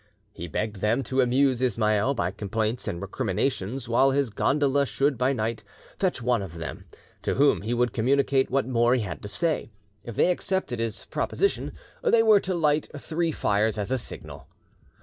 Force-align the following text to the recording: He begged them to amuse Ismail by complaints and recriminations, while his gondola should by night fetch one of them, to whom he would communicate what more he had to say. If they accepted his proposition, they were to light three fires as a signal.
He 0.31 0.47
begged 0.47 0.77
them 0.77 1.03
to 1.03 1.21
amuse 1.21 1.61
Ismail 1.61 2.15
by 2.15 2.31
complaints 2.31 2.87
and 2.87 2.99
recriminations, 2.99 3.87
while 3.87 4.09
his 4.09 4.31
gondola 4.31 4.87
should 4.87 5.15
by 5.15 5.31
night 5.31 5.63
fetch 5.99 6.23
one 6.23 6.41
of 6.41 6.57
them, 6.57 6.85
to 7.21 7.35
whom 7.35 7.61
he 7.61 7.75
would 7.75 7.93
communicate 7.93 8.49
what 8.49 8.65
more 8.67 8.95
he 8.95 9.03
had 9.03 9.21
to 9.21 9.27
say. 9.27 9.69
If 10.03 10.15
they 10.15 10.31
accepted 10.31 10.79
his 10.79 11.05
proposition, 11.05 11.73
they 12.03 12.23
were 12.23 12.39
to 12.39 12.55
light 12.55 12.89
three 12.97 13.31
fires 13.31 13.77
as 13.77 13.91
a 13.91 13.97
signal. 13.99 14.47